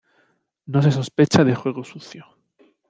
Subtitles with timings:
[0.65, 2.25] No se sospecha de juego sucio.